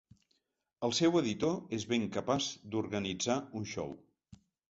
El 0.87 0.93
seu 0.99 1.17
editor 1.19 1.51
és 1.77 1.85
ben 1.91 2.07
capaç 2.17 2.47
d'organitzar 2.73 3.39
un 3.61 3.71
xou. 3.75 3.93